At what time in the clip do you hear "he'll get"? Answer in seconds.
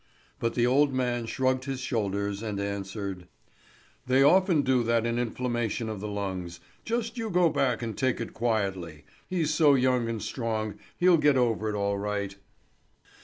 10.97-11.37